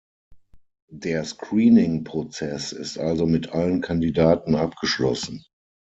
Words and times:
Der 0.89 1.23
screening-Prozess 1.23 2.71
ist 2.71 2.97
also 2.97 3.27
mit 3.27 3.49
allen 3.51 3.81
Kandidaten 3.81 4.55
abgeschlossen. 4.55 5.45